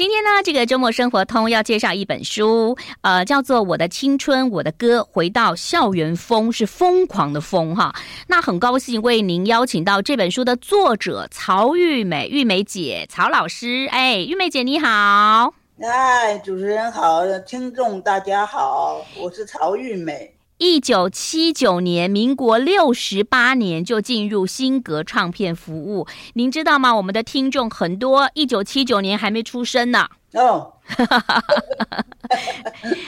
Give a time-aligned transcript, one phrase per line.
[0.00, 7.94] 今天呢，这个周末生活通要介绍一本书，呃，叫做《我的青春我的歌》，回到校园风是疯狂的疯哈。
[8.26, 13.86] 那很高兴为您邀请到这本书的作者曹玉美，玉美姐，曹老师。
[13.90, 15.52] 哎，玉美姐你好。
[15.82, 20.34] 哎，主持人好，听众大家好，我是曹玉美。
[20.60, 26.06] 一九七九年，民国六十八年就进入新格唱片服务。
[26.34, 26.94] 您知道吗？
[26.94, 30.06] 我们的听众很多，一九七九年还没出生呢。
[30.34, 30.74] 哦，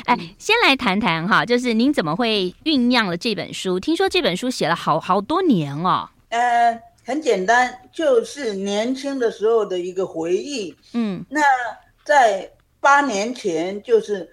[0.06, 3.78] 哎，先来谈谈哈，就是您怎么会酝酿了这本书？
[3.78, 6.08] 听说这本书写了好好多年哦。
[6.30, 10.74] 呃，很简单，就是年轻的时候的一个回忆。
[10.94, 11.42] 嗯，那
[12.02, 14.27] 在八年前就是。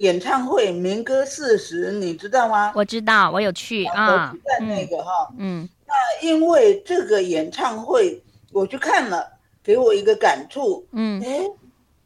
[0.00, 2.72] 演唱会民歌四十，你知道吗？
[2.74, 4.34] 我知道，我有去啊。
[4.44, 9.30] 在那个哈，嗯，那因为这个演唱会，我去看了，
[9.62, 10.86] 给我一个感触。
[10.92, 11.44] 嗯，哎，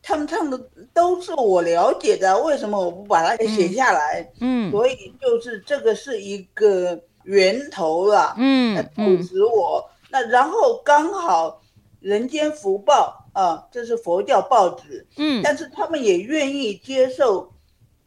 [0.03, 0.61] 他们唱的
[0.93, 4.29] 都是我了解的，为什么我不把它给写下来？
[4.41, 8.35] 嗯，所以就是这个是一个源头了。
[8.37, 9.89] 嗯，促使我。
[10.11, 11.49] 那然后刚好
[12.01, 15.07] 《人间福报》啊，这是佛教报纸。
[15.17, 17.54] 嗯，但是他们也愿意接受。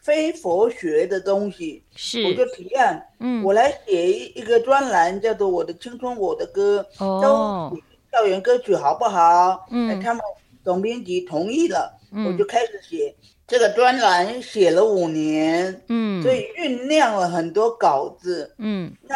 [0.08, 2.24] 非佛学的东西，是。
[2.24, 7.76] 我就提案，嗯，我来写一一个专栏，叫做《我的青春我的歌》，哦，
[8.10, 9.68] 校园歌曲好不好？
[9.70, 10.24] 嗯，他们
[10.64, 13.14] 总编辑同意了，嗯，我就开始写。
[13.46, 19.16] 这个专栏，写了五年，嗯，所以酝酿了很多稿子，嗯，那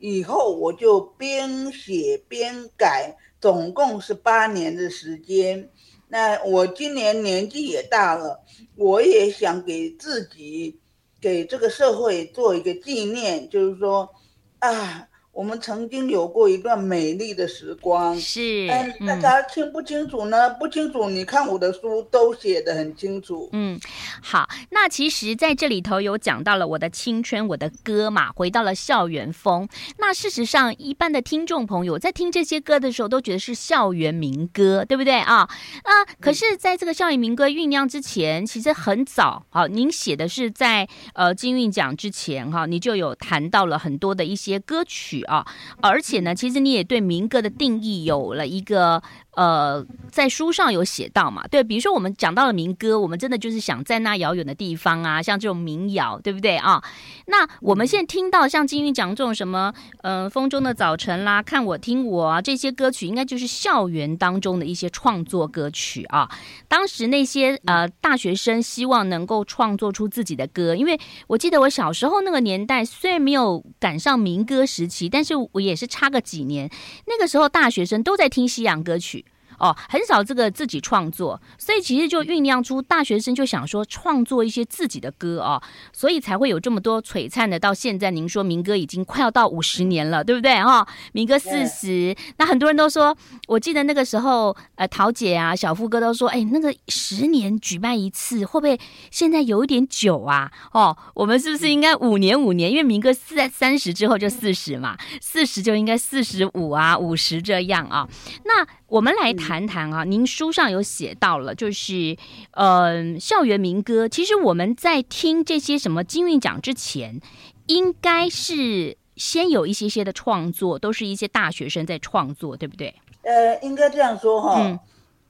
[0.00, 5.68] 以后我就边写边改，总共是八年的时间。
[6.12, 8.44] 那我今年年纪也大了，
[8.76, 10.78] 我也想给自己、
[11.18, 14.10] 给这个社会做一个纪念，就是说，
[14.58, 15.08] 啊。
[15.32, 20.48] 我们曾经有过一段美丽的时光，是，但大家清不清楚呢？
[20.48, 23.48] 嗯、不清楚，你看我的书都写的很清楚。
[23.52, 23.80] 嗯，
[24.20, 29.66] 好，那其实在这里头有讲到了我的青春，我的歌嘛，回到了校园风。
[29.96, 35.48] 那事实上，一般的听众朋友在听这些歌的时候，都觉得是校园民歌，对不对啊？
[35.84, 35.90] 啊，
[36.20, 45.21] 可是在这个校园民歌酝酿之前，其实很早，好，您写的是在呃金韵奖之前哈，你就有谈到了很多的一些歌曲。
[45.24, 45.46] 啊，
[45.80, 49.02] 而且呢，其实你也对民歌的定义有了一个。
[49.34, 51.46] 呃，在书上有写到嘛？
[51.48, 56.84] 对，比如说我们讲到了民歌，我们真的就是想在那遥远的地方啊，像这种民谣，对不对啊？
[57.26, 59.72] 那我们现在听到像金玉讲这种什么，
[60.02, 66.30] 呃，风中的早晨啦，看我听我啊，这些歌曲，应该就是校园当中的一些创作歌曲啊。
[66.68, 76.70] 当时那些呃大学生希望能够创作出自己的歌，因为我记得我小时候那个年代，虽然没有赶上民歌时期，但是我也是差个几年，
[77.06, 79.24] 那个时候大学生都在听西洋歌曲。
[79.62, 85.62] 哦，很少这个自己创作，所以其实就酝酿出大学生就想说创作一些自己的歌哦，
[85.92, 87.60] 所以才会有这么多璀璨的。
[87.60, 90.86] 到现在，您说民歌已经快要到五十年了，对不对哈、哦？
[91.12, 98.76] 民歌四十，那很多人都说，我记得那个时候，呃，桃姐啊，小富哥都说，哎，那个十年举办一次，会不会
[99.12, 100.50] 现在有一点久啊？
[100.72, 102.68] 哦，我们是不是应该五年五年？
[102.68, 108.08] 因为民歌四在三十之后就四十嘛，四十就应该四十五啊，五十这样啊。
[108.44, 109.52] 那我们来谈。
[109.52, 112.16] 谈谈啊，您书上有写到了，就是，
[112.52, 114.08] 嗯、呃，校园民歌。
[114.08, 117.20] 其实我们在听这些什么金韵奖之前，
[117.66, 122.94] 应该是先有一些些的创作，都是一些大学生在创作，对不对？
[123.22, 124.58] 呃，应该这样说哈。
[124.58, 124.78] 嗯、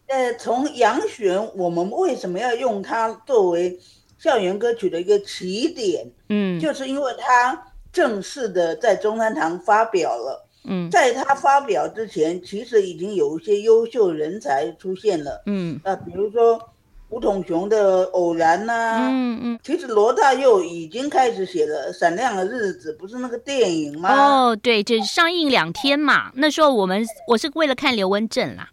[0.07, 3.77] 呃，从杨旋，我们为什么要用它作为
[4.19, 6.09] 校园歌曲的一个起点？
[6.29, 10.49] 嗯，就是因为它正式的在中山堂发表了。
[10.65, 15.43] 嗯，在他发表之前，其实已经有一些优秀人才出现了。
[15.47, 16.61] 嗯，啊，比如说
[17.09, 24.15] 吴统雄的《偶然》呐，嗯嗯，其实罗大佑已经开始写了《闪亮的日子》，不是那个电影吗？
[24.15, 26.31] 哦，对，这上映两天嘛。
[26.37, 28.71] 那时候我们我是为了看刘文正啦。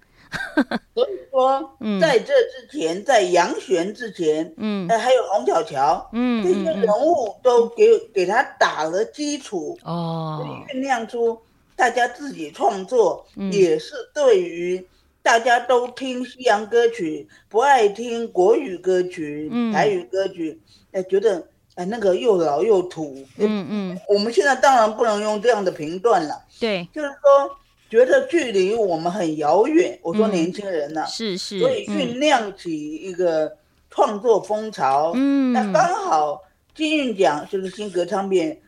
[0.93, 11.35] 所以说， 在这之前，在杨璇之前，嗯，还有洪巧巧，嗯，这些人物都给给他打了基础，哦，酝酿出。
[11.79, 14.85] 大家自己创作，嗯、也是对于
[15.23, 20.59] 大家都听西洋歌曲，不爱听国语歌曲、嗯、台语歌曲，
[20.91, 21.41] 哎，觉得
[21.75, 23.15] 哎那个又老又土。
[23.37, 26.43] 嗯嗯，我们现在当然不能用这样的评断了。
[26.59, 27.55] 对，就是说
[27.89, 29.97] 觉得距离我们很遥远。
[30.01, 33.55] 我说年轻人呢、啊嗯，是是，所以酝酿起一个
[33.89, 35.13] 创作风潮。
[35.15, 36.41] 嗯，那刚好
[36.75, 38.59] 金韵奖就是新歌唱片。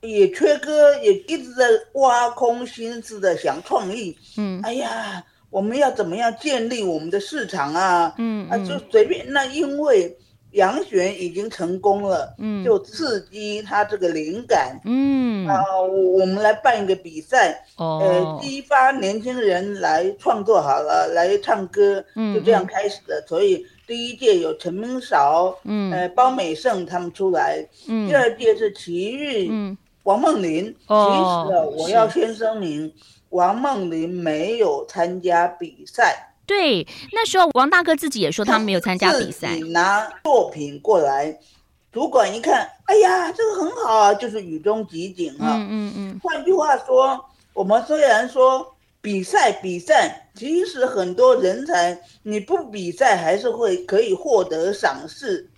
[0.00, 1.64] 也缺歌，也一直在
[1.94, 4.16] 挖空心思的想创意。
[4.36, 8.14] 嗯，哎呀，我们要怎么样建立我们的市场啊？
[8.18, 9.24] 嗯，啊，就随便。
[9.32, 10.16] 那因为
[10.52, 15.26] 杨璇已经成功了，嗯，就刺激他这个灵感，嗯。
[15.46, 23.24] 啊，我们来办一个比赛，哦，呃，激发年轻人来创作好了，来唱歌，嗯，就这样开始的。
[23.28, 30.74] 所以第一届有陈明韶，嗯，呃，包美胜他们出来，嗯，第二届是齐豫，嗯，王梦麟。
[30.86, 32.92] 哦，其实我要先声明。
[33.30, 41.36] 王梦麟没有参加比赛，对，那时候王大哥自己也说他没有参加比赛，拿作品过来，
[41.92, 45.56] 主管一看，哎呀，这个很好啊，就是雨中集景啊。
[45.58, 46.20] 嗯嗯嗯。
[46.22, 47.22] 换句话说，
[47.52, 55.50] 我们虽然说比赛比赛，其实很多人才你不比赛还是会可以获得赏识。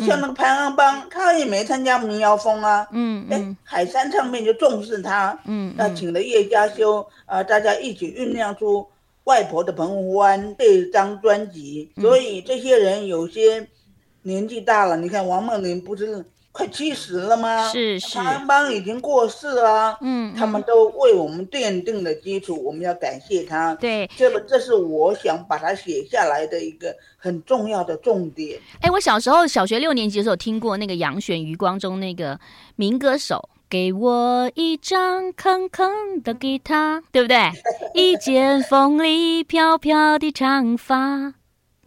[0.00, 2.86] 像那个排行榜，他也没参加民谣风啊。
[2.92, 5.38] 嗯，哎，海山唱片就重视他。
[5.44, 8.80] 嗯，那请了叶佳修啊、呃，大家一起酝酿出
[9.24, 11.90] 《外婆的澎湖湾》这张专辑。
[12.00, 13.66] 所以这些人有些
[14.22, 16.24] 年纪大了，你看王梦玲不是。
[16.56, 17.68] 快七十了吗？
[17.68, 19.98] 是是，排行榜已经过世了。
[20.00, 23.74] 嗯，他们都为我们奠定了基础，我们要感谢他。
[23.74, 28.58] 对，这个这是我想把它写下来的一个很重要的重点。
[28.80, 32.40] 哎，我小时候小学六年级的时候听过那个杨选余光中那个
[32.76, 37.36] 民歌手，给我一张空空的吉他， 对不对？
[37.94, 41.34] 一件风里飘飘的长发，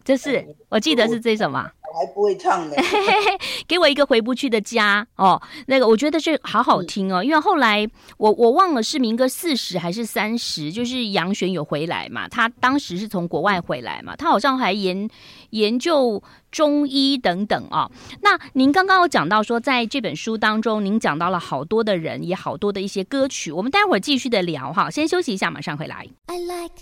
[0.04, 1.72] 这是 我记得是这首嘛。
[1.94, 2.76] 还不会唱呢，
[3.68, 5.42] 给我一个回不去的家哦。
[5.68, 7.88] 那个我觉得这好好听哦，因为后来
[8.18, 15.10] 我我忘了是民歌四十还是三十，就是杨璇有回来嘛，他当时是从国外回来嘛，他好像还研
[15.52, 16.22] 研究
[16.52, 17.92] 中医等等啊、哦。
[18.22, 24.90] 那您刚刚有讲到说，在这本书当中，您讲到了好多的人，也好多的一些歌曲，我们待会儿继续的聊哈。
[24.90, 26.08] 先休息一下，马上回来。
[26.28, 26.76] I like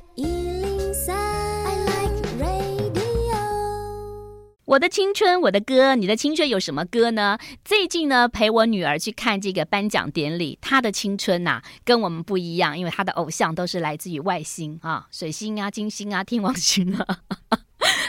[4.67, 7.37] 我的青春，我的歌，你的青春有什么歌呢？
[7.63, 17.19] 最近呢，陪我女儿去看这个颁奖典礼，她的青春呐、跟我们不一样，因为她的偶像都是来自于外星啊，水星啊、金星啊、天王星啊。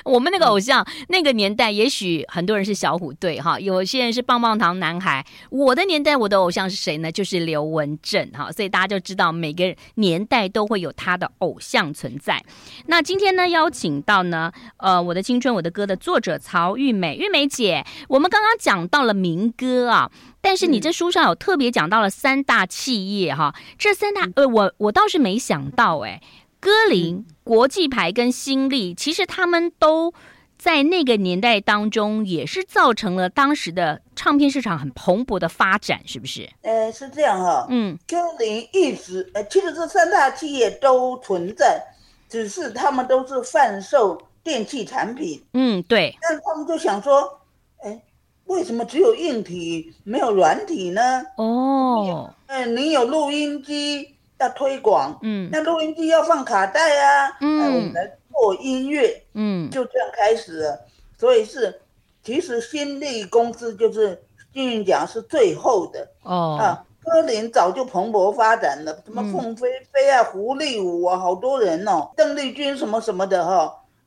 [0.09, 5.25] 我们那个偶像，那个年代，也许很多人是小虎队哈，有些人是棒棒糖男孩。
[5.51, 7.13] 我的年代，我的偶像是谁呢？
[7.13, 12.43] 就是刘文正哈，所以大家就知道每个年代都会有他的偶像存在。
[12.87, 20.11] 那今天呢，邀请到呢，呃，我的青春我的歌的作者曹玉美，玉美姐，我们刚刚讲到了民歌啊，
[20.41, 26.21] 但是你这书上有特别讲到了三大企业哈，这三大呃，我我倒是没想到哎。
[26.61, 30.13] 歌林、国际牌跟新力，其实他们都
[30.59, 36.51] 在那个年代当中，也是造成了当时的唱片市场很蓬勃的发展，是不是？
[36.63, 37.67] 呃，是这样哈、哦。
[37.71, 41.81] 嗯，歌林一直，呃，其实这三大企业都存在，
[42.29, 45.41] 只是他们都是贩售电器产品。
[45.53, 46.17] 嗯，对。
[46.21, 47.41] 但是他们就想说，
[47.85, 48.03] 哎，
[48.47, 51.23] 为什么只有硬体没有软体呢？
[51.37, 54.17] 哦，嗯、呃，你有录音机。
[54.39, 60.61] 要推广，嗯，那录音机要放卡带啊，嗯，我们来做音乐，嗯，就这样开始。
[60.61, 60.81] 了。
[61.19, 61.81] 所以是，
[62.23, 66.09] 其实新力公司就是金韵奖是最后的。
[66.23, 66.57] 哦。
[66.61, 73.55] 啊，歌林早就蓬勃发展了，什么凤飞飞啊、胡立武啊，好多人哦，邓丽君什么什么的哈、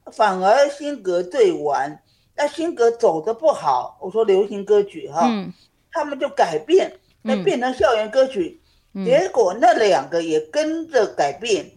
[0.06, 2.02] 哦，反而新格最晚。
[2.34, 5.52] 那新格走的不好，我说流行歌曲哈、哦，嗯，
[5.92, 8.61] 他们就改变，那变成校园歌曲。
[8.94, 11.72] 结果那两个也跟着改变，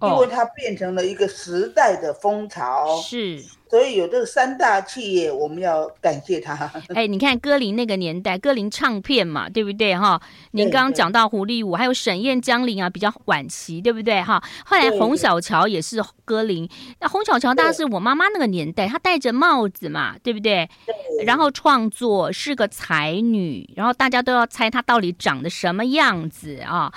[0.00, 3.00] 嗯，因为它变成了一个时代的风潮。
[3.00, 3.42] 是。
[3.70, 6.70] 所以有这三大企业，我们要感谢他。
[6.94, 10.20] 哎，你看歌林那个年代，歌林唱片嘛，对不对哈？
[10.52, 14.42] 您刚刚讲到胡立武，还有沈燕、江玲啊，比较晚期，对不对哈？
[14.64, 16.68] 后来洪小乔也是歌林。
[17.00, 20.68] 那洪小乔大概是我妈妈那个年代，她戴着帽子嘛，对不对？
[20.86, 21.24] 对。
[21.24, 26.92] 然后创作是个才女，然后大家都要猜她到底长得什么样子啊？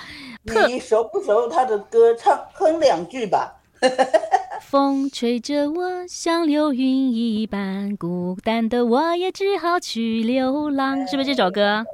[0.66, 2.14] 你熟不熟她的歌？
[2.14, 3.58] 唱哼两句吧。
[4.60, 11.84] 风吹着我像流云一般，孤单的我也只好去流浪，是不是这首歌？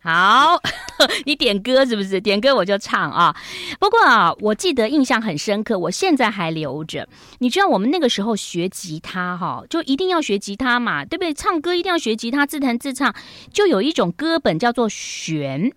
[0.00, 0.60] 好，
[1.26, 2.20] 你点歌是不是？
[2.20, 3.34] 点歌我就唱啊。
[3.80, 7.08] 不过啊，我记得印象很深刻，我现在还留着。
[7.38, 11.34] 你知道我们那个时候学吉他哈，就一定要学吉他嘛，对不对？
[11.34, 13.12] 唱歌一定要学吉他，自弹自唱。
[13.52, 15.72] 就有一种歌本叫做弦，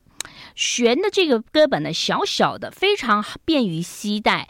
[0.53, 4.47] 弦的这个歌本呢，小小的，非常便于携带。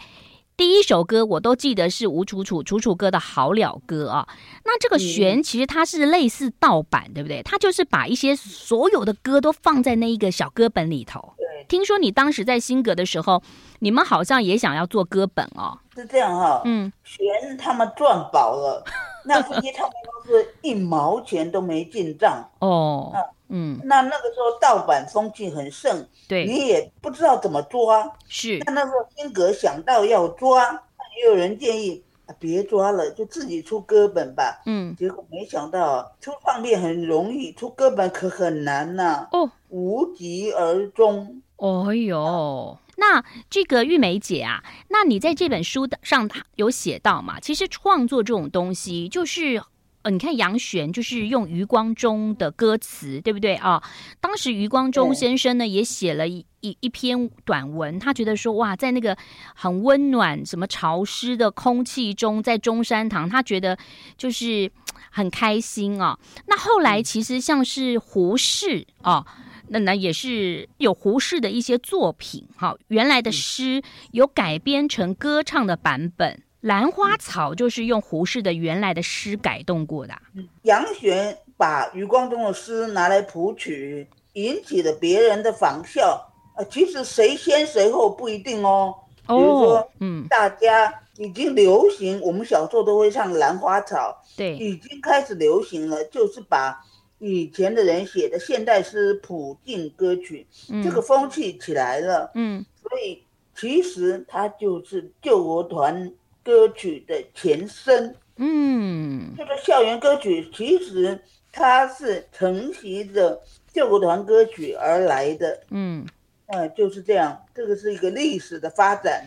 [0.55, 4.27] 第一首歌我都记得是吴楚楚楚楚歌的好了歌啊，
[4.65, 7.41] 那这个弦其实它是类似盗版，对不对？
[7.43, 11.33] 它就是把一些所有的歌都放在那一个小歌本里头。
[11.67, 13.41] 听说你当时在新格的时候，
[13.79, 15.79] 你们好像也想要做歌本哦。
[15.95, 18.83] 是这样哈，嗯，弦他们赚饱了，
[19.25, 23.11] 那这些唱片公司一毛钱都没进账哦，
[23.49, 30.71] 嗯，那那个时候盗版风气很盛，对，你也不知道怎么抓，是，那那时候辛格想到要抓，
[31.17, 32.03] 也有人建议。
[32.39, 34.61] 别抓了，就自己出歌本吧。
[34.65, 39.27] 嗯，结果没想到出唱片很容易，出歌本可很难呐、啊。
[39.33, 41.41] 哦，无疾而终。
[41.57, 47.39] 哦哟，那这个玉梅姐啊，那你在这本书上有写到嘛？
[47.39, 49.61] 其实创作这种东西就是。
[50.03, 53.81] 呃，你看杨玄就是用余光中的歌词，对不对啊？
[54.19, 59.17] 当时余光中先生呢也写了一一一篇短文，他觉得说哇，在那个
[59.55, 63.77] 很温暖、什么潮湿的空气中，在中山堂，他觉得
[64.17, 64.69] 就是
[65.09, 66.19] 很开心啊。
[66.47, 69.25] 那后来其实像是胡适啊，
[69.67, 76.41] 那那也是有胡适的一些作品，哈，原来的诗有改编成歌唱的版本。
[76.61, 80.13] 兰花草就是用胡适的原来的诗改动过的。
[80.61, 86.31] 杨玄把余光中的诗拿来谱曲，引起了别人的仿效。
[86.55, 88.95] 呃，其实谁先谁后不一定哦。
[89.27, 96.79] 比如说，嗯，大家已经流行，我们小时候都会唱兰花草，对，已经开始流行了，就是把
[97.23, 100.45] 以前的人写的现代诗谱进歌曲，
[100.83, 102.29] 这个风气起来了。
[102.35, 103.23] 嗯，所以
[103.55, 106.11] 其实它就是救国团。
[106.45, 111.17] 歌曲的前身，嗯，这个校园歌曲其实
[111.53, 116.05] 它是承袭着救国团歌曲而来的，嗯，
[116.47, 119.25] 呃，就是这样，这个是一个历史的发展。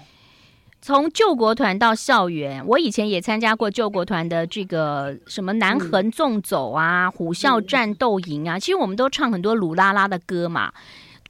[0.87, 10.73] 从救国团到校园，我以前也参加过救国团的这个什么南横纵走啊、嗯、虎啸战斗营啊，其实我们都唱很多鲁拉拉的歌嘛。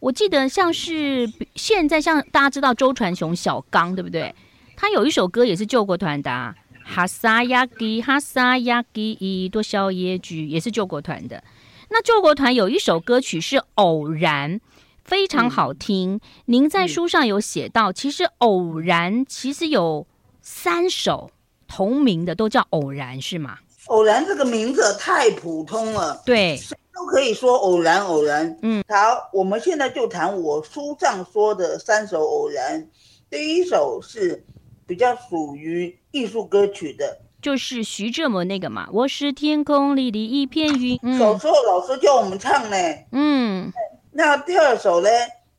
[0.00, 4.34] 我记得像是现在像大家知道周传雄小刚，对不对？
[4.76, 11.42] 他有一首歌也是救国团的，啊，哈萨亚吉哈萨亚吉一多小野菊也是救国团的。
[11.88, 14.60] 那救国团有一首歌曲是《偶然》，
[15.06, 16.16] 非常好听。
[16.16, 20.06] 嗯、您在书上有写到，其实《偶然》其实有
[20.42, 21.30] 三首
[21.66, 23.58] 同名的，都叫《偶然》，是吗？
[23.86, 28.58] 偶然这个名字太普通了，对，谁都可以说偶然，偶然。
[28.62, 32.88] 嗯，好，我们现在就谈我书上说的三首偶然。
[33.30, 34.44] 第一首是。
[34.88, 38.86] 比较属于艺术歌曲的，就是徐志摩那个嘛。
[38.92, 40.96] 我是天空里的一片云。
[41.02, 42.76] 嗯、小时候老师叫我们唱呢。
[43.10, 43.72] 嗯。
[44.16, 45.08] 那第二首呢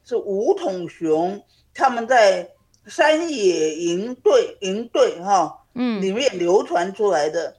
[0.04, 1.40] 是吴统雄
[1.74, 2.50] 他们在
[2.88, 7.56] 山野营队营队哈，嗯，里面流传出来的，嗯、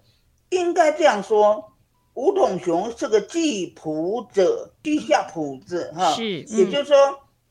[0.51, 1.73] 应该这样说，
[2.15, 6.13] 吴统雄是个记谱者，记下谱子哈。
[6.13, 6.41] 是。
[6.51, 6.97] 嗯、也就是说，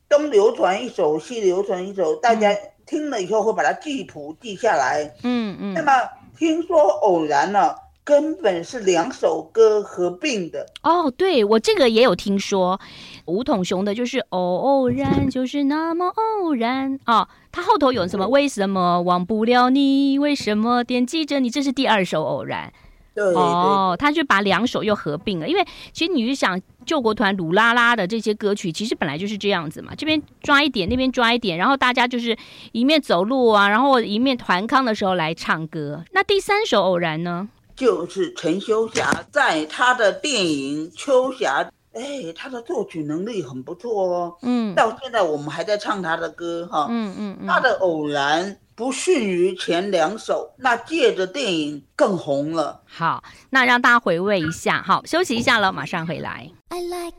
[0.10, 2.54] 东流传一首，西流传一首，大家。
[2.90, 5.60] 听了以后会把它记谱记下来，嗯嗯。
[5.60, 5.92] 嗯，那么
[6.38, 7.76] 听说偶然呢，
[8.08, 10.66] 根本是两首歌合并的。
[10.82, 12.80] 哦，对，我这个也有听说，
[13.26, 18.24] 吴统雄的就是偶然，就是那么偶然哦，他后头有什么？
[18.24, 20.18] 嗯、为什么忘不了你？
[20.18, 21.50] 为什么惦记着你？
[21.50, 22.72] 这是第二首偶然。
[23.14, 32.38] 对哦，他就把两首又合并了，因为其实你是想救国团鲁拉拉的这些歌曲，其实本来就是这样子嘛，这边抓一点，那边抓一点，然后大家就是
[32.72, 36.06] 一面走路啊，然后一面团康的时候来唱歌。
[36.14, 41.64] 那第三首偶然呢，就是陈秋霞在他的电影《秋霞》，
[41.98, 48.58] 哎，他的作曲能力很不错哦，嗯，到现在我们还在唱他的歌哈，嗯嗯嗯，他的偶然。
[48.76, 52.80] 不逊于前两首，那借着电影更红了。
[52.86, 54.84] 好，那让大家回味一下。
[54.86, 56.48] 好，休息一下了，马上回来。
[56.70, 57.18] I like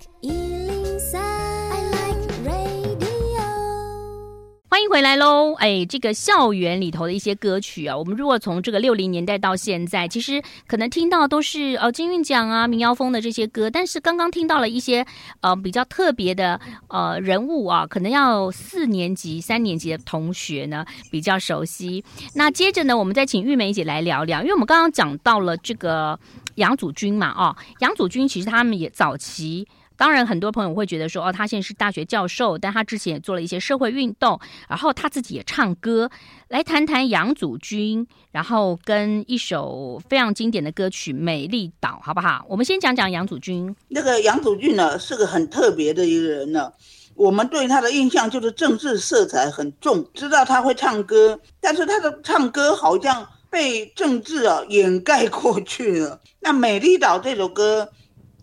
[4.70, 5.54] 欢迎回来喽！
[5.54, 15.06] 哎，这个校园里头的一些歌曲啊，我们如果从这个六零年代到现在，其实可能听到都是呃金韵奖啊、民谣风的这些歌，但是刚刚听到了一些
[15.40, 22.04] 呃比较特别的呃人物啊，可能要四年级、三年级的同学呢比较熟悉。
[22.34, 26.20] 那接着呢，我们再请玉梅姐来聊聊，因为我们刚刚讲到了这个
[26.56, 29.66] 杨祖君嘛，哦，杨祖君其实他们也早期。
[29.98, 34.38] 当然，很多朋友会觉得说，哦，他现在是大学教授，但他之前也做了一些社会运动，
[34.68, 36.08] 然后他自己也唱歌。
[36.46, 42.46] 来谈谈杨祖君，然后跟一首非常经典的歌曲《美丽岛》，好不好？
[42.48, 43.74] 我们先讲讲杨祖君。
[43.88, 46.72] 那个杨祖君呢，是个很特别的一个人呢。
[47.16, 56.20] 我们对他的印象就是政治色彩很重，知道他会唱歌，但是他的唱歌好像被政治啊掩盖过去了。
[56.38, 57.88] 那《美丽岛》这首歌。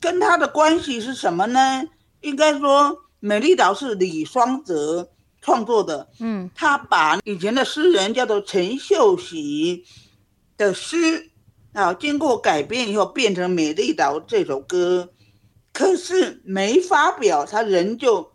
[0.05, 1.83] 跟他的关系是什么呢？
[2.21, 5.09] 应该说，《美丽岛》是李双泽
[5.41, 6.07] 创作的。
[6.19, 9.83] 嗯，他把以前的诗人叫做陈秀喜
[10.57, 11.31] 的诗
[11.73, 15.09] 啊，经过改编以后变成《美丽岛》这首歌，
[15.73, 18.31] 可是没发表，他人就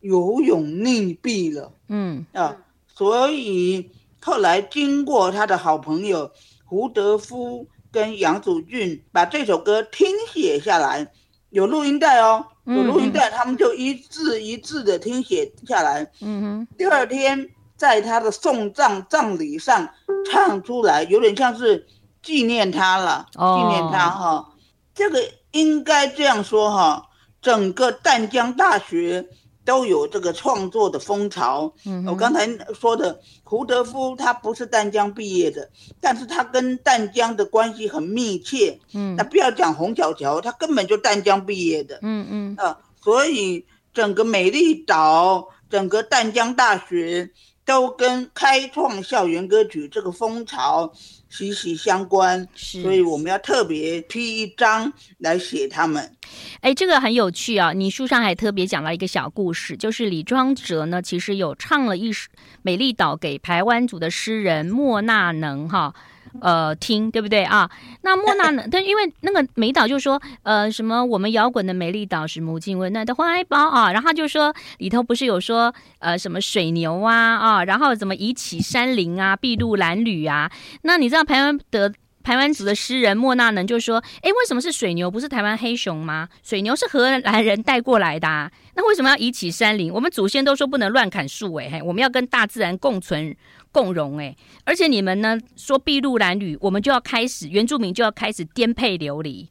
[0.00, 1.72] 游泳溺毙了。
[1.88, 2.54] 嗯啊，
[2.94, 3.90] 所以
[4.20, 6.30] 后来经过他的好朋友
[6.66, 11.06] 胡德夫跟杨祖俊把这首歌听写下来，
[11.50, 16.02] 有录音带哦，有录音带，他们就一字一字的听写下来。
[16.20, 19.88] 嗯哼，第二天在他的送葬葬礼上
[20.28, 21.86] 唱出来，有点像是
[22.20, 24.46] 纪念他了，纪念他哈、哦。
[24.92, 25.22] 这个
[25.52, 27.06] 应该这样说哈，
[27.40, 29.24] 整个淡江大学。
[29.64, 31.72] 都有这个创作的风潮。
[31.86, 38.78] 嗯，我刚才说的胡德夫，他不是淡江毕业的，但是他跟淡江的关系很密切。
[38.92, 41.98] 嗯，那不要讲洪小乔，他根本就淡江毕业的。
[42.02, 47.30] 嗯嗯，啊，所以整个美丽岛，整个淡江大学。
[47.64, 50.92] 都跟开创校园歌曲这个风潮
[51.28, 56.14] 息息相关，是，所以我们要特别批一章来写他们。
[56.60, 57.72] 哎，这个很有趣啊！
[57.72, 62.28] 你书上还特别讲了一个小故事，就是李庄哲呢，其实有唱了一首
[62.62, 65.94] 《美丽岛》给台湾族的诗人莫纳能哈。
[66.40, 67.70] 呃，听对不对啊？
[68.02, 68.64] 那莫那呢？
[68.70, 80.50] 但因为那个美岛就说，呃，什么我们摇滚的美丽岛是母亲温暖的怀抱啊，然后他就说里头不是有说，呃，什么水牛啊啊，然后怎么宜启山林啊，筚路蓝缕啊？
[80.82, 86.28] 那你知道台湾的台湾族的诗人莫那能就说，哎，为什么是水牛，不是台湾黑熊吗？
[86.42, 89.92] 水牛是荷兰人带过来的啊，那为什么要宜启山林？
[89.92, 93.36] 我们祖先都说不能乱砍树，哎，我们要跟大自然共存。
[93.74, 99.48] 共荣哎，而且你们呢说筚路蓝缕，我们就要开始原住民就要开始颠沛流离。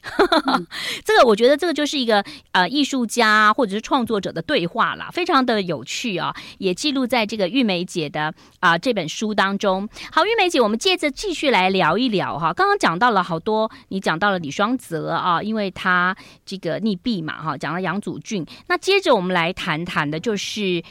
[1.03, 9.89] 这个我觉得这个就是一个呃艺术家或者是创作者的对话啦，非常的有趣啊，也记录在这个玉梅姐的啊、呃、这本书当中。
[10.09, 12.53] 好，玉梅姐，我们接着继续来聊一聊哈。
[12.53, 16.15] 刚刚讲到了好多，你讲到了李双泽啊，因为他
[16.45, 20.81] 这个溺毙嘛哈，讲了杨祖俊，那接着我们来谈谈的就是。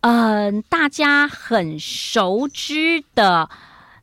[0.00, 3.50] 嗯，大家很熟知的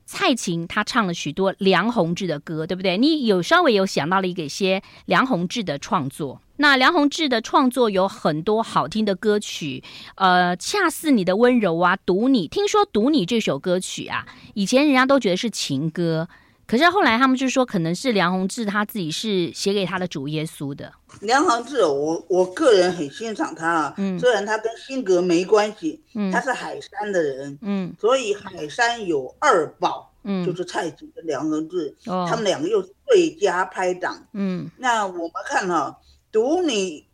[0.06, 2.98] 蔡琴，她唱了许多梁鸿志的歌，对不对？
[2.98, 6.42] 你有稍微有想到了一个一些梁鸿志的创作。
[6.58, 9.84] 那梁鸿志的创作有很多好听的歌曲，
[10.16, 12.48] 呃，恰似你的温柔啊，读你。
[12.48, 16.28] 听说读你这首歌曲啊，以前人家都觉得是情歌。
[16.74, 20.92] 可是后来他们就说，可能是梁鸿志他自己是写给他的主耶稣的。
[21.22, 35.98] 梁鸿志，我我个人很欣赏他啊，嗯，虽然他跟辛格没关系，嗯，他是海山的人，嗯，所以海山有二宝，嗯，就是蔡琴跟梁鸿志，哦，他们两个又是最佳拍档，嗯，那我们看哈，啊，
[36.32, 37.06] 读你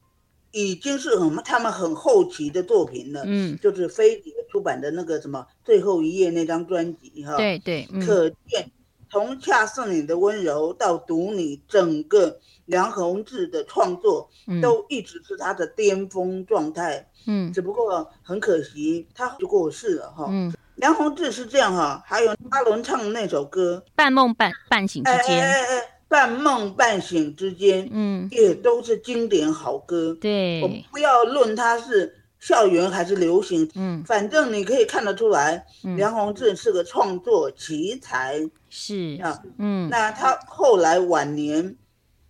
[0.51, 8.71] 已经是很他们很后期的作品了，嗯，就是飞碟出版的那个什么最后一页那张专辑哈，对对，嗯，可见。
[9.11, 14.29] 从恰似你的温柔到读你，整个梁鸿志的创作
[14.61, 17.09] 都一直是他的巅峰状态。
[17.25, 20.27] 嗯，只不过很可惜，他就过世了哈。
[20.29, 30.15] 嗯，梁鸿志是这样哈，还有阿伦唱的那首歌《半梦半半醒之间》，哎哎哎，半梦半醒之间，嗯，也都是经典好歌。
[30.21, 32.15] 对，我们不要论他是。
[32.39, 41.75] 校园还是流行，嗯，反正你可以看得出来，嗯、梁鸿志是个创作奇才，是啊，嗯，那他后来晚年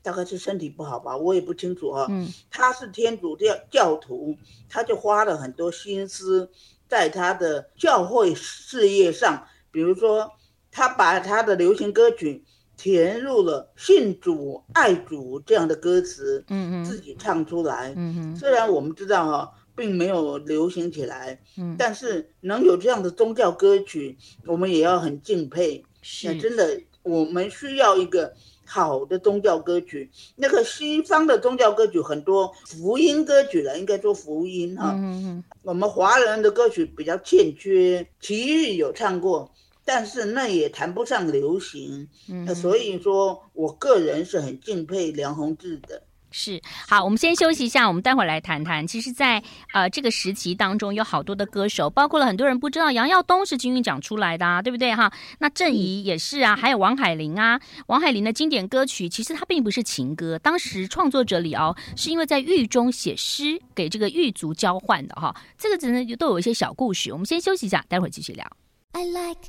[0.02, 4.36] 大概是身体不好吧，我也不清楚哈、啊，嗯，他是天主教教徒，
[4.68, 6.50] 他就花了很多心思
[6.88, 10.32] 在他的教会事业上，比如说
[10.72, 12.44] 他把他的流行歌曲
[12.76, 19.50] 填入了信主爱主这样的歌词，嗯嗯，自己唱出来，嗯嗯，虽然我们知道哈、啊。
[19.80, 25.82] 并没有流行起来，嗯，但是能有这样的宗教歌曲，我们也要很敬佩。
[26.02, 28.34] 是，真的，我们需要一个
[28.66, 30.12] 好的宗教歌曲。
[30.36, 34.94] 那个西方的宗教歌曲很多福音歌曲了，应该说福音哈。
[34.98, 35.44] 嗯嗯。
[35.64, 39.50] 我们华人的歌曲比较欠缺，齐豫有唱过，
[39.86, 42.06] 但是那也谈不上流行。
[42.30, 46.04] 嗯，所以说我个人是很敬佩梁鸿志的。
[46.32, 48.86] 是，好，我们先休息一下，我们待会儿来谈谈。
[48.86, 55.12] 其实在，在呃这个时期当中，有好多的歌手，包括了很多人不知道杨耀东是金韵奖出来的啊，对不对哈？
[55.40, 65.36] 那郑怡也是啊，还有王海玲啊，王海玲的经典歌曲，其实它并不是情歌，当时创作者李敖是因为在狱中写诗给这个狱卒交换的哈。
[65.58, 67.12] 这个真的都有一些小故事。
[67.12, 68.46] 我们先休息一下，待会儿继续聊。
[68.94, 69.40] I like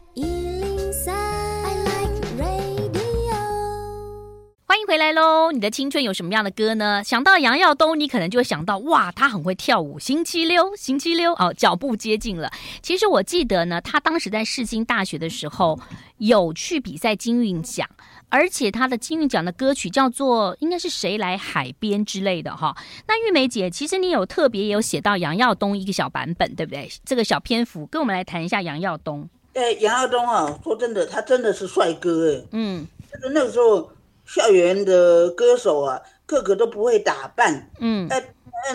[4.70, 5.50] 欢迎回来喽！
[5.50, 7.02] 你的青春有什么样的歌呢？
[7.02, 12.48] 想到杨耀东，你可能就会想到哇，他很会跳舞，星期六，星期六哦，脚步接近了。
[12.80, 15.76] 其实我记得呢，他当时在世新大学的时候
[16.18, 17.84] 有去比赛金韵奖，
[18.28, 22.76] 而且他的金韵奖的歌曲叫做应该是谁来海边之类的哈。
[23.08, 26.88] 那玉梅姐，其实你有特别有写到杨耀东一个小版本，对不对？
[27.04, 29.28] 这个小篇幅，跟我们来谈一下杨耀东。
[29.54, 32.44] 哎，杨耀东啊，说真的，他真的是帅哥哎。
[32.52, 33.90] 嗯，就是那个时候。
[34.32, 38.22] 校园的歌手啊，个个都不会打扮，嗯，哎，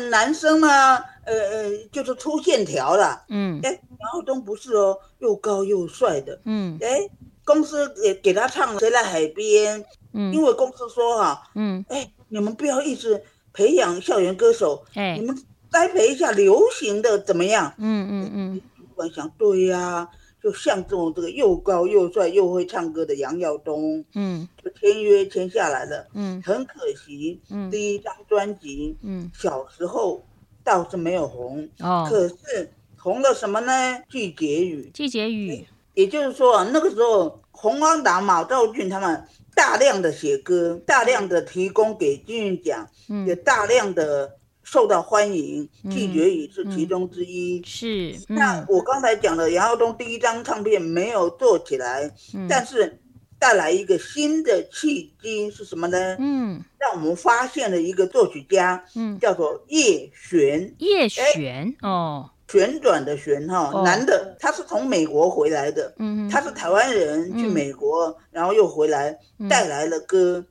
[0.10, 7.08] 男生呢，呃呃，就是粗线条了，嗯，哎，杨耀东不是哦，又高又帅的，嗯，哎，
[7.46, 9.82] 公司给给他唱《谁来海边》，
[10.14, 15.34] 嗯，因为公司说哈，嗯，哎，你们不要一直培养校园歌手，哎，你们
[15.72, 17.74] 栽培一下流行的怎么样？
[17.78, 20.10] 嗯嗯嗯，主管想，对呀。
[20.44, 30.26] 就像这种这个又高又帅又会唱歌的杨耀东，嗯，就签约签下来了，嗯，很可惜，嗯，第一张专辑，嗯，小时候
[30.64, 33.72] 倒是没有红，哦，可是红了什么呢？
[34.10, 39.24] 季节雨，季节雨，也就是说啊，那个时候洪光达、马兆俊他们
[39.56, 44.38] 大量的写歌，大量的提供给金韵奖，嗯，也大量的。
[44.68, 47.60] 受到欢迎，季节雨是其中之一。
[47.60, 47.62] 嗯。
[47.62, 53.00] 嗯、是，嗯、那我刚才讲的杨耀东第一张唱片没有做起来，嗯、但是
[53.46, 56.16] 带来一个新的契机是什么呢？
[56.18, 60.74] 嗯，让我们发现了一个作曲家，嗯，叫做叶璇。
[60.80, 69.16] 叶璇，哦，旋转的旋哈，哦、男的，他是从美国回来的，嗯，他是台湾人，去美国，嗯、然后又回来，
[69.48, 70.44] 带来了歌。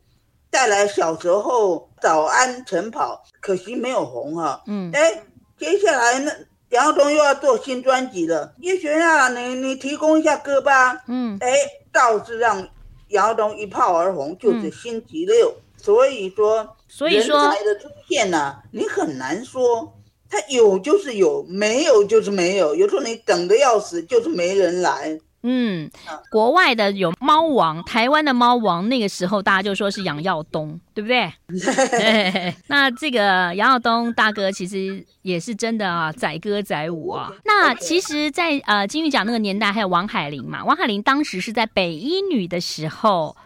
[0.49, 4.63] 带来小时候早安晨跑，可惜没有红哈。
[4.69, 5.21] 嗯，哎，
[5.59, 6.31] 接下来呢，
[6.69, 8.55] 杨耀东又要做新专辑了。
[8.61, 11.03] 叶璇啊，你你提供一下歌吧。
[11.09, 11.57] 嗯，哎，
[11.91, 12.65] 倒是让
[13.09, 15.55] 杨耀东一炮而红，就是星期六。
[15.57, 19.93] 嗯、所以说，所以说人才的出现呢、啊，你很难说，
[20.29, 22.75] 他有就是有，没有就是没有。
[22.75, 25.21] 有时候你等的要死，就是没人来。
[25.47, 25.91] 嗯，
[26.31, 31.31] 国外的有猫王，台湾的猫王，那个时候大家就说是杨耀东，对不对？
[32.69, 37.31] 那这个杨耀东大哥其实也是真的啊，载歌载舞啊。
[37.45, 40.65] 那其实在，在呃金玉奖那个年代，还有王海玲嘛。
[40.65, 43.37] 王海玲当时是在北一女的时候，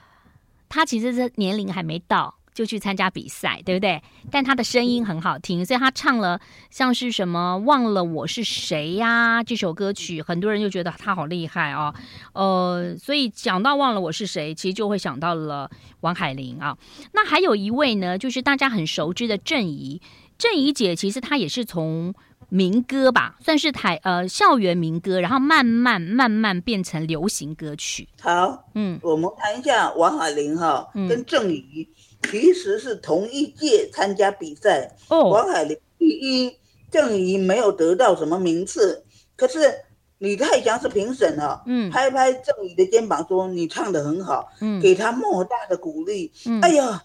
[0.69, 2.38] 她其实是年龄还没到。
[2.59, 4.03] 就去参加比赛，对不对？
[4.33, 6.41] 但他的声音很好听，所以他唱了
[6.71, 11.95] 像是什么“忘了我是谁呀”这首歌曲，很多人就觉得他好厉害哦。
[12.33, 16.77] 呃，所以讲到“忘了我是谁”，其实就会想到了王海玲啊。
[17.13, 20.03] 那还有一位呢，就是大家很熟知的郑怡，
[20.37, 22.13] 郑怡姐其实她也是从
[22.49, 28.09] 民歌吧，算是台呃校园民歌，然后慢慢慢慢变成流行歌曲。
[28.21, 31.89] 好，嗯，我们谈一下王海玲哈，嗯、跟郑怡。
[32.31, 36.57] 其实是同一届参加比赛，哦，王海玲第一，
[36.91, 39.05] 郑怡没有得到什么名次，
[39.37, 39.73] 可是
[40.19, 46.33] 李泰祥是评审啊，嗯，拍拍郑怡的肩膀说：“你唱得很好，嗯，给他莫大的鼓励。
[46.47, 47.03] 嗯”哎呀，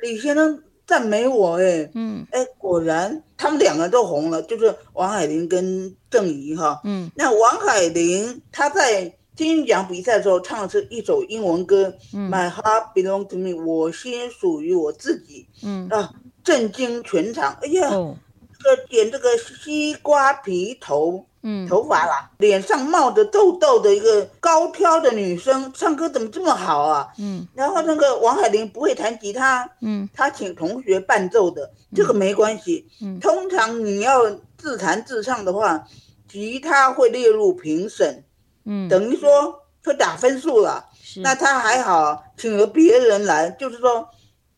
[0.00, 9.12] 李先生赞美我，哎，嗯，哎，果然他们两个都红了，就是王海玲跟郑怡哈，嗯，那王海玲她在。
[9.34, 16.12] 金韵奖比赛的时候唱的是一首英文歌，嗯，My heart belongs to me，我心属于我自己，嗯啊，
[16.44, 17.56] 震惊全场。
[17.62, 18.14] 哎呀，哦、
[18.58, 27.08] 这个剪这个西瓜皮头，嗯，头发啦，脸上冒着痘痘的一个高挑的女生，唱歌怎么这么好啊？
[27.18, 32.86] 嗯，然后那个王海玲不会弹吉他，嗯，她请同学伴奏的，这个没关系。
[33.00, 35.88] 嗯，通常你要自弹自唱的话，
[36.28, 38.22] 吉他会列入评审。
[38.64, 40.88] 嗯，等于说他打分数了，
[41.22, 44.08] 那他还好，请了别人来，就是说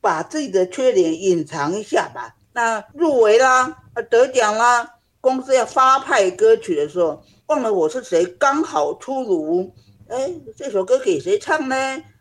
[0.00, 2.36] 把自己的缺点隐藏一下吧。
[2.52, 9.72] 那入围啦，得奖啦，公司要发派歌曲的时候，忘了我是谁，刚好出炉，
[10.08, 11.76] 哎，这首歌给谁唱呢？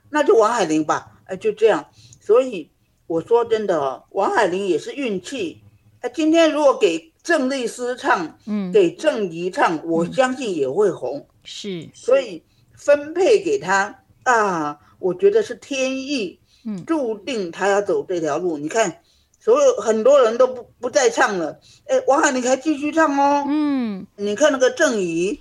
[0.09, 1.85] 那就王海玲吧，哎，就这样。
[2.21, 2.71] 所以
[3.05, 5.61] 我说真的哦，王海玲也是运气。
[5.99, 11.19] 哎，今天如果给郑丽诗唱，嗯，给郑怡唱，我相信也会红。
[11.19, 18.57] 嗯是，所以分配给他啊，我觉得是天意，嗯，注定他要走这条路。
[18.57, 19.01] 你看，
[19.39, 25.39] 所有很多人都不不再唱了，哎，王海玲还继续唱哦，嗯，你看那个郑怡，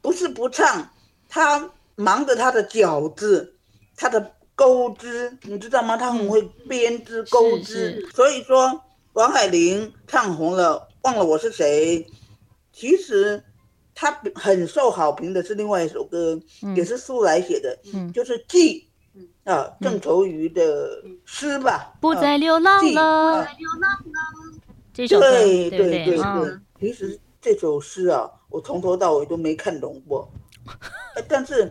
[0.00, 0.90] 不是不唱，
[1.28, 3.54] 他忙着他的饺子，
[3.94, 5.96] 他的钩织，你知道吗？
[5.98, 12.06] 他很会编织钩织，所以说王海玲唱红了，忘了我是谁，
[12.72, 13.44] 其实。
[13.94, 18.88] 他很受好评的是另外一首歌，嗯、也是苏来写的，嗯、就是寄，
[19.44, 23.46] 啊，郑愁予的诗吧，不再流浪了。
[24.94, 26.18] 这首歌对对对对，
[26.80, 30.28] 其实这首诗啊，我从头到尾都没看懂过，
[31.28, 31.70] 但是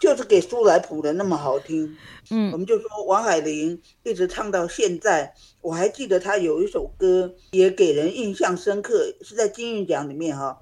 [0.00, 1.96] 就是给苏来谱的那么好听。
[2.30, 10.58] 嗯，我们就说王海玲一直唱到现在，我还记得他有一首歌也给人印象深刻，是在金韵奖里面哈。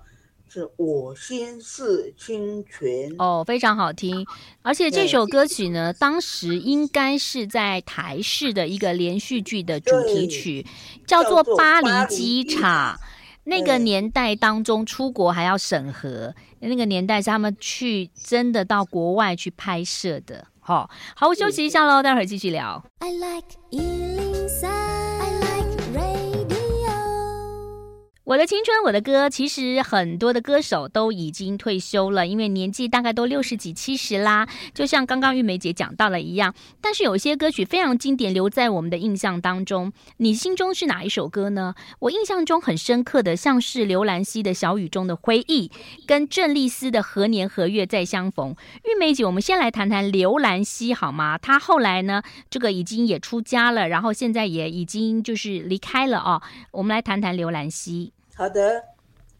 [0.48, 4.24] 是我心似清泉哦，非常好听，
[4.62, 10.64] 而且这首歌曲呢，当时应该是在台视的一个连续剧的主题曲，
[11.06, 12.96] 叫做《巴黎机场》。
[13.48, 20.46] 那个年代当中出国还要审核，那个年代是他们去真的到国外去拍摄的。
[20.58, 22.84] 好，好，我休息一下喽，待会儿继续聊。
[22.98, 23.46] I like
[28.26, 34.48] 我的青春，我的歌，其实很多的歌手都已经退休了，因为年纪大概都六十几、七十啦。
[34.74, 39.92] 就像刚刚玉梅姐讲到了一样，但是有些歌曲非常经典，留在我们的印象当中。
[40.16, 41.76] 你心中是哪一首歌呢？
[42.00, 45.68] 我印象中很深刻的，像是刘兰希的《小雨中的回忆》，
[46.04, 48.52] 跟郑丽斯的《何年何月再相逢》。
[48.82, 51.38] 玉梅姐，我们先来谈谈刘兰希好吗？
[51.38, 56.42] 她后来呢，这个已经也出家了，然后现在也已经就是离开了哦。
[56.72, 58.14] 我们来谈谈刘兰希。
[58.38, 58.84] 好的，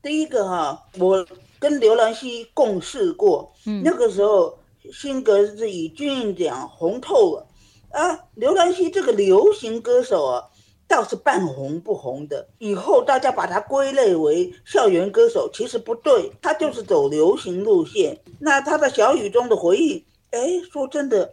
[0.03, 1.27] 第一个哈，我
[1.59, 4.59] 跟刘兰希共事过，嗯，那个时候
[4.91, 7.47] 新格是以金韵奖红透了，
[7.91, 10.43] 啊，刘兰希这个流行歌手啊，
[10.89, 12.49] 倒是半红不红的。
[12.57, 18.19] 以后大家把它归类为校园歌手，其实不对，他就是走流行路线。
[18.39, 21.31] 那他的小雨中的回忆，哎，说真的，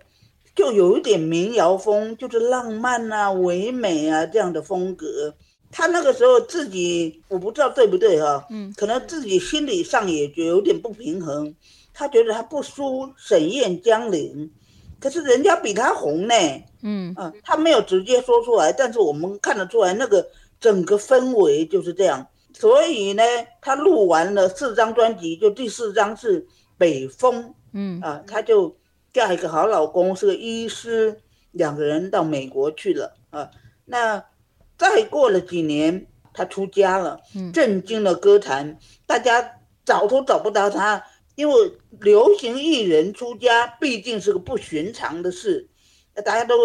[0.54, 5.34] 就有一点民谣风，就是浪漫啊、唯美啊这样的风格。
[5.76, 11.52] 他那个时候自己，我不知道对不对哈，嗯，可能自己心理上也觉得有点不平衡，
[11.96, 14.52] 他觉得他不输沈燕、江玲，
[15.00, 16.36] 可是人家比他红呢，
[16.84, 17.12] 嗯。
[17.16, 23.24] 啊，他没有直接说出来，但是我们看得出来那个整个氛围就是这样，所以呢，
[23.60, 26.40] 他录完了四张专辑，就第四张是
[26.78, 28.00] 《北风》，嗯。
[28.00, 28.78] 啊，他就
[29.12, 31.20] 嫁一个好老公，是个医师，
[31.52, 33.50] 两个人到美国去了啊，
[33.86, 34.24] 那。
[34.78, 37.20] 再过了几年，他出家了，
[37.54, 41.04] 震惊了歌坛，大家找都找不到他，
[41.36, 45.68] 因为流行艺人出家毕竟是个不寻常的事，
[46.16, 46.56] 大家都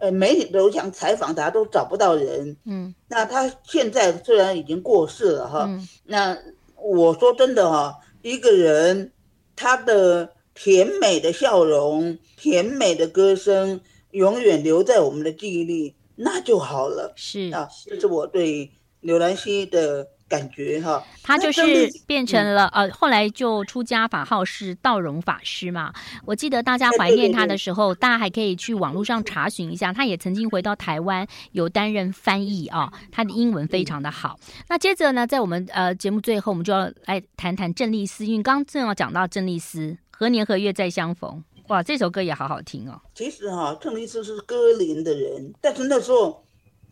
[0.00, 2.56] 呃媒体都想采访他，都找不到人。
[2.64, 5.68] 嗯，那他现在虽然已经过世了哈，
[6.04, 6.36] 那
[6.76, 9.12] 我说真的哈，一个人
[9.54, 13.80] 他的甜美的笑容、甜美的歌声，
[14.12, 15.94] 永远留在我们的记忆里。
[16.20, 21.00] 那就好了，是啊，这是我对刘兰希的感觉哈。
[21.22, 25.92] 他就是变成了、嗯、呃，后来就出家法号是道荣法师嘛。
[26.24, 29.92] 我记得大家怀念他的时候，大家还可以去网络上查询一下。
[29.92, 32.92] 他也曾经回到台湾，有担任翻译啊。
[33.12, 34.36] 他的英文非常的好。
[34.40, 41.44] 嗯、那接着呢，在我们呃节目最后，我们就要来谈谈郑丽丝，因为刚刚正要讲到郑丽丝，何年何月再相逢。
[41.68, 43.00] 哇，这首歌也好好听哦。
[43.14, 46.44] 其实哈、啊，郑丽斯是歌林的人，但是那时候，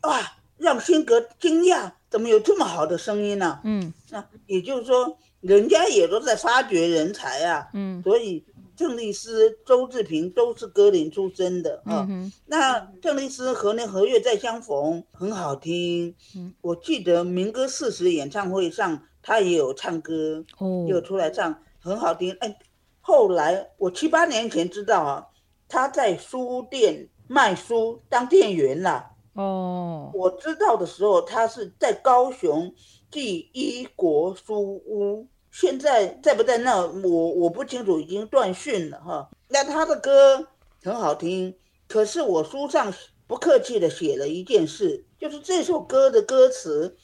[0.03, 0.21] 哇，
[0.59, 3.61] 让辛格惊讶，怎么有这么好的声音呢、啊？
[3.65, 7.69] 嗯，那也就是说，人家也都在发掘人才啊。
[7.73, 8.45] 嗯，所以
[8.77, 12.05] 郑丽斯、周志平都是歌林出身的啊。
[12.07, 16.15] 嗯、哼那郑丽斯何年何月再相逢很好听。
[16.37, 22.37] 嗯，我记得民歌四十演唱会上，他也有唱歌，哦，也有出来唱，很好听。
[22.41, 22.59] 哎。
[23.07, 25.27] 后来我七八年前知道啊，
[25.69, 29.13] 他在书店卖书当店员了。
[29.35, 32.75] 哦，我知道的时候，他是在高雄
[33.09, 36.85] 第一国书屋，现在在不在那？
[36.85, 39.31] 我我不清楚，已经断讯了哈。
[39.51, 40.49] 那他的歌
[40.83, 42.93] 很好听，可是我书上
[43.29, 46.97] 不客气的写了一件事，就是这首歌的歌词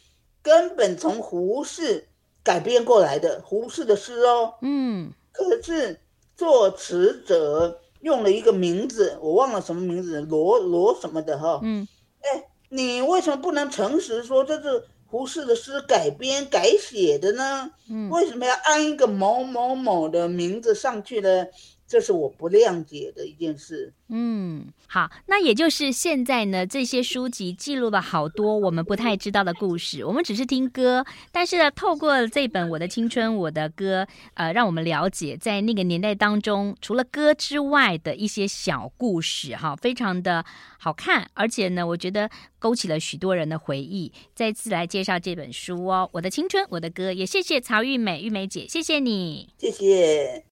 [0.42, 2.08] 根本从胡适
[2.42, 4.54] 改编过来的，胡适的诗哦。
[4.62, 5.12] 嗯。
[5.32, 6.00] 可是
[6.36, 11.60] 作词者用了一个名字，我忘了什么名字，罗罗什么的哈。
[11.62, 11.86] 嗯，
[12.20, 17.70] 哎，你为什么不能诚实说这是胡适的诗改编改写的呢？
[17.90, 21.46] 嗯，为什么要安一个某某某的名字上去呢？
[21.92, 23.92] 这是我不谅解的一件事。
[24.08, 30.02] 嗯，好，那也就是现在呢，这些书籍记录了好多我们不太知道的故事。
[30.02, 40.42] 我们只是听歌，但是呢，透过这本《我的青春我的歌》，呃，让我们了解在那个年代当中，除了歌之外的一些小故事，哈，非常的
[40.78, 44.10] 好看，而且呢，我觉得勾起了许多人的回忆。
[44.34, 50.44] 再次来介绍这本书哦，《我的青春我的歌》，也谢谢曹玉美玉美姐，谢谢你，谢谢。